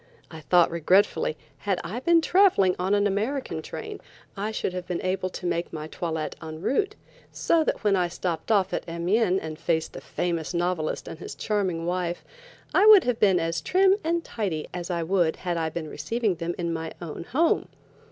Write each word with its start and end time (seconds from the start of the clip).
I 0.31 0.39
thought 0.39 0.71
regretfully, 0.71 1.37
had 1.59 1.79
I 1.83 1.99
been 1.99 2.21
traveling 2.21 2.75
on 2.79 2.95
an 2.95 3.05
American 3.05 3.61
train, 3.61 4.01
I 4.35 4.49
should 4.49 4.73
have 4.73 4.87
been 4.87 5.03
able 5.03 5.29
to 5.29 5.45
make 5.45 5.71
my 5.71 5.85
toilet 5.85 6.35
en 6.41 6.59
route, 6.59 6.95
so 7.31 7.63
that 7.63 7.83
when 7.83 7.95
I 7.95 8.07
stepped 8.07 8.51
off 8.51 8.73
at 8.73 8.83
Amiens 8.89 9.39
and 9.43 9.59
faced 9.59 9.93
the 9.93 10.01
famous 10.01 10.55
novelist 10.55 11.07
and 11.07 11.19
his 11.19 11.35
charming 11.35 11.85
wife, 11.85 12.25
I 12.73 12.87
would 12.87 13.03
have 13.03 13.19
been 13.19 13.39
as 13.39 13.61
trim 13.61 13.95
and 14.03 14.23
tidy 14.23 14.67
as 14.73 14.89
I 14.89 15.03
would 15.03 15.35
had 15.35 15.55
I 15.55 15.69
been 15.69 15.87
receiving 15.87 16.33
them 16.33 16.55
in 16.57 16.73
my 16.73 16.93
own 16.99 17.25
home. 17.25 17.67